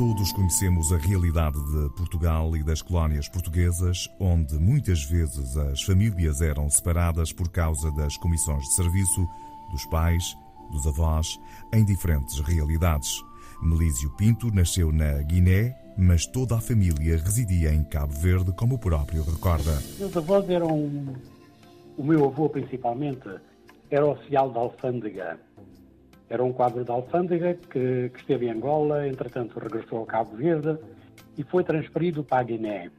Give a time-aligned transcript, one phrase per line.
[0.00, 6.40] Todos conhecemos a realidade de Portugal e das colónias portuguesas, onde muitas vezes as famílias
[6.40, 9.28] eram separadas por causa das comissões de serviço,
[9.70, 10.34] dos pais,
[10.72, 11.38] dos avós,
[11.70, 13.22] em diferentes realidades.
[13.62, 18.78] Melísio Pinto nasceu na Guiné, mas toda a família residia em Cabo Verde, como o
[18.78, 19.82] próprio recorda.
[19.98, 21.14] Meus avós eram.
[21.98, 23.28] O meu avô, principalmente,
[23.90, 25.38] era oficial da alfândega
[26.30, 30.78] era um quadro da alfândega que, que esteve em Angola, entretanto regressou ao Cabo Verde
[31.36, 32.90] e foi transferido para a Guiné.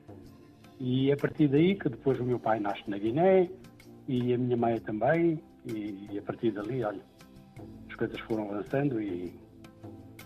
[0.77, 3.49] E a partir daí que depois o meu pai nasce na Guiné
[4.05, 6.99] e a minha mãe também, e, e a partir dali, olha,
[7.89, 9.34] as coisas foram avançando e,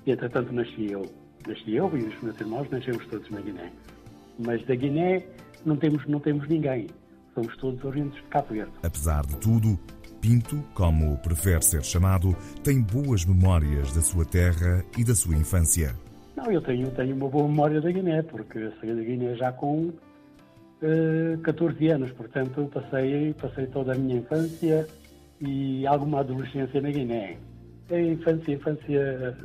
[0.05, 1.05] e entretanto nasci eu.
[1.47, 3.71] Nasci eu e os meus irmãos nascemos todos na Guiné.
[4.39, 5.23] Mas da Guiné
[5.63, 6.87] não temos, não temos ninguém.
[7.35, 8.71] Somos todos oriundos de Cabo Verde.
[8.81, 9.77] Apesar de tudo,
[10.25, 15.95] Pinto, como prefere ser chamado, tem boas memórias da sua terra e da sua infância.
[16.35, 19.81] Não, eu tenho, tenho uma boa memória da Guiné, porque saí da Guiné já com
[19.83, 19.93] uh,
[20.81, 24.87] eh, 14 anos, portanto passei, passei toda a minha infância
[25.39, 27.37] e alguma adolescência na Guiné.
[27.91, 29.37] A infância, infância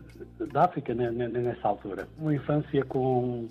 [0.50, 2.08] da África nessa altura.
[2.18, 3.48] Uma infância com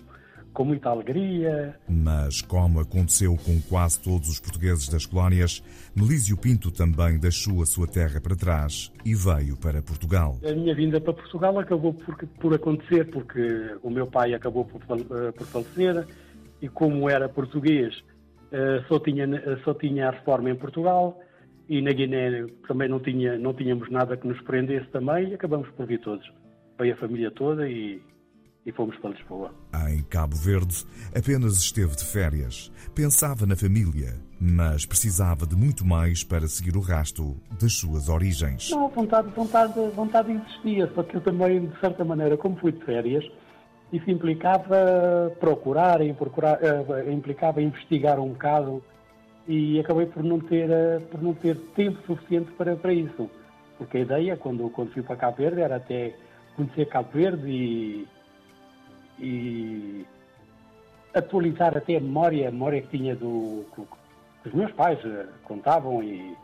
[0.53, 1.75] com muita alegria.
[1.87, 5.63] Mas, como aconteceu com quase todos os portugueses das colónias,
[5.95, 10.37] Melísio Pinto também deixou a sua terra para trás e veio para Portugal.
[10.43, 14.81] A minha vinda para Portugal acabou por, por acontecer porque o meu pai acabou por,
[14.81, 16.05] eh, por falecer
[16.61, 17.93] e, como era português,
[18.51, 19.27] eh, só tinha,
[19.63, 21.19] só tinha a reforma em Portugal
[21.67, 25.69] e na Guiné também não, tinha, não tínhamos nada que nos prendesse também e acabamos
[25.69, 26.29] por vir todos.
[26.79, 28.01] Veio a família toda e
[28.69, 29.51] e fomos para Lisboa.
[29.89, 32.71] Em Cabo Verde, apenas esteve de férias.
[32.95, 38.69] Pensava na família, mas precisava de muito mais para seguir o rasto das suas origens.
[38.69, 42.83] Não, vontade, vontade, vontade existia, só que eu também, de certa maneira, como fui de
[42.85, 43.25] férias,
[43.91, 48.83] isso implicava procurar, procurar uh, implicava investigar um bocado
[49.47, 53.29] e acabei por não ter, uh, por não ter tempo suficiente para, para isso.
[53.77, 56.13] Porque a ideia, quando, quando fui para Cabo Verde, era até
[56.55, 58.07] conhecer Cabo Verde e
[59.19, 60.05] e
[61.13, 66.01] atualizar até a memória, a memória que tinha do que os meus pais eh, contavam
[66.03, 66.35] e,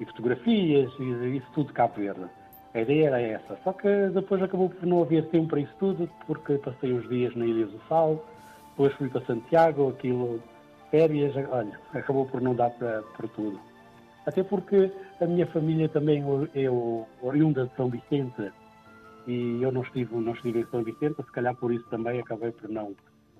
[0.00, 2.26] e fotografias e isso tudo de Cabo Verde.
[2.74, 6.08] A ideia era essa, só que depois acabou por não haver tempo para isso tudo,
[6.26, 8.22] porque passei uns dias na Ilha do Sal,
[8.70, 10.42] depois fui para Santiago, aquilo,
[10.90, 13.58] férias, olha, acabou por não dar para, para tudo.
[14.26, 14.90] Até porque
[15.20, 16.22] a minha família também
[16.54, 16.66] é
[17.22, 18.52] oriunda de São Vicente,
[19.26, 22.52] e eu não estive, não estive em São Vicente, se calhar por isso também acabei
[22.52, 22.94] por não,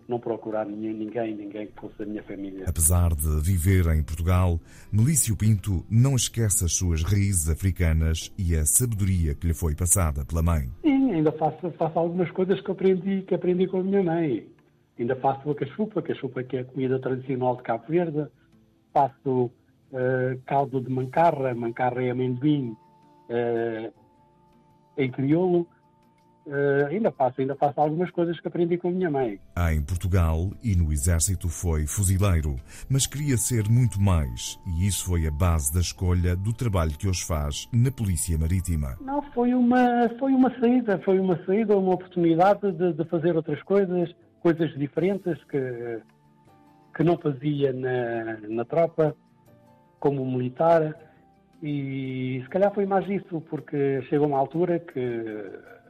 [0.08, 2.64] não procurar ninguém, ninguém, que fosse da minha família.
[2.68, 4.60] Apesar de viver em Portugal,
[4.92, 10.24] Melício Pinto não esquece as suas raízes africanas e a sabedoria que lhe foi passada
[10.24, 10.68] pela mãe.
[10.82, 14.46] Sim, ainda faço, faço algumas coisas que aprendi, que aprendi com a minha mãe.
[14.98, 18.26] Ainda faço a cachupa, cachupa que é a comida tradicional de Cabo Verde.
[18.92, 19.50] Faço
[19.92, 22.74] uh, caldo de mancarra, mancarra é amendoim
[23.28, 23.92] uh,
[24.96, 25.66] em crioulo.
[26.46, 29.40] Uh, ainda faço, ainda faço algumas coisas que aprendi com a minha mãe.
[29.72, 32.54] Em Portugal e no Exército foi fuzileiro,
[32.88, 37.08] mas queria ser muito mais e isso foi a base da escolha do trabalho que
[37.08, 38.96] hoje faz na Polícia Marítima.
[39.00, 43.60] Não, foi uma, foi uma saída, foi uma saída, uma oportunidade de, de fazer outras
[43.64, 46.00] coisas, coisas diferentes que,
[46.96, 49.16] que não fazia na, na tropa,
[49.98, 50.94] como militar.
[51.62, 55.00] E se calhar foi mais isso, porque chega uma altura que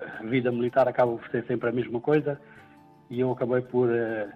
[0.00, 2.41] a vida militar acaba por ser sempre a mesma coisa
[3.10, 4.28] e eu acabei por uh,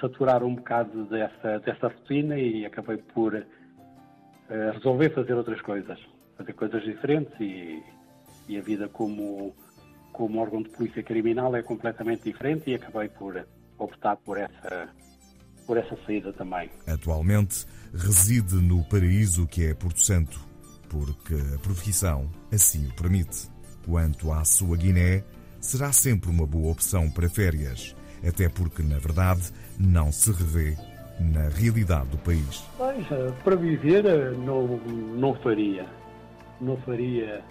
[0.00, 3.44] saturar um bocado dessa, dessa rotina e acabei por uh,
[4.72, 5.98] resolver fazer outras coisas,
[6.36, 7.82] fazer coisas diferentes e,
[8.48, 9.54] e a vida como,
[10.12, 13.46] como órgão de polícia criminal é completamente diferente e acabei por
[13.78, 14.88] optar por essa,
[15.66, 16.70] por essa saída também.
[16.86, 20.38] Atualmente reside no paraíso que é Porto Santo,
[20.88, 23.48] porque a profissão assim o permite.
[23.84, 25.24] Quanto à sua Guiné,
[25.60, 27.94] será sempre uma boa opção para férias,
[28.26, 30.76] até porque, na verdade, não se revê
[31.20, 32.64] na realidade do país.
[32.80, 34.66] Eh, para viver eh, não,
[35.16, 35.86] não faria.
[36.60, 37.42] Não faria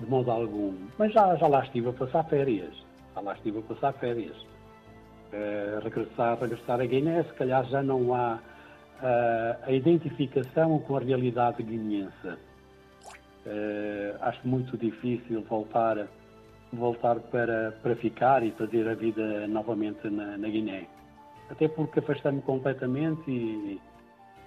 [0.00, 0.74] de modo algum.
[0.98, 2.74] Mas já, já lá estive a passar férias.
[3.14, 4.36] Já lá estive a passar férias.
[5.32, 8.38] Uh, regressar, regressar a Guiné, se calhar já não há
[9.02, 12.38] uh, a identificação com a realidade guineense.
[13.46, 16.08] Uh, acho muito difícil voltar,
[16.72, 20.86] voltar para, para ficar e fazer a vida novamente na, na Guiné.
[21.50, 23.80] Até porque afastei-me completamente e,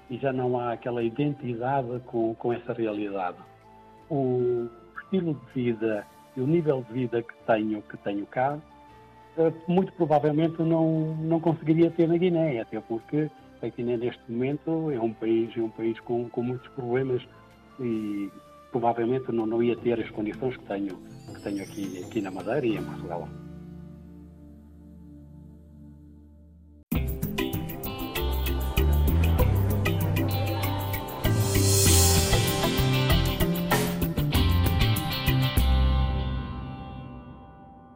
[0.09, 3.37] e, já não há aquela identidade com, com essa realidade.
[4.09, 4.67] O
[5.03, 6.05] estilo de vida
[6.35, 8.57] e o nível de vida que tenho, que tenho cá
[9.37, 13.29] eh, muito provavelmente não, não conseguiria ter na Guiné, até porque
[13.61, 17.21] a Guiné neste momento é um país, é um país com, com muitos problemas
[17.79, 18.29] e
[18.71, 20.97] provavelmente não, não ia ter as condições que tenho,
[21.33, 23.27] que tenho aqui, aqui na Madeira e em Portugal.